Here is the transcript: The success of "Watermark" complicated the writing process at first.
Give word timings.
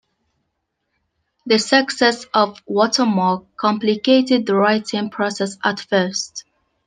The 1.45 1.59
success 1.59 2.25
of 2.33 2.59
"Watermark" 2.65 3.55
complicated 3.55 4.47
the 4.47 4.55
writing 4.55 5.11
process 5.11 5.59
at 5.63 5.79
first. 5.79 6.43